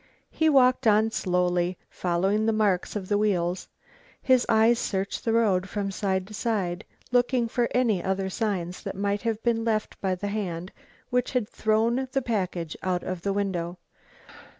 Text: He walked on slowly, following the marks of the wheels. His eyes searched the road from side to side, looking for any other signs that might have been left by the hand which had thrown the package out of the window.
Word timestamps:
He 0.31 0.49
walked 0.49 0.87
on 0.87 1.11
slowly, 1.11 1.77
following 1.87 2.47
the 2.47 2.51
marks 2.51 2.95
of 2.95 3.07
the 3.07 3.19
wheels. 3.19 3.67
His 4.19 4.47
eyes 4.49 4.79
searched 4.79 5.23
the 5.23 5.31
road 5.33 5.69
from 5.69 5.91
side 5.91 6.25
to 6.25 6.33
side, 6.33 6.83
looking 7.11 7.47
for 7.47 7.67
any 7.69 8.03
other 8.03 8.27
signs 8.27 8.81
that 8.81 8.95
might 8.95 9.21
have 9.21 9.43
been 9.43 9.63
left 9.63 10.01
by 10.01 10.15
the 10.15 10.29
hand 10.29 10.71
which 11.11 11.33
had 11.33 11.47
thrown 11.47 12.07
the 12.13 12.21
package 12.23 12.75
out 12.81 13.03
of 13.03 13.21
the 13.21 13.31
window. 13.31 13.77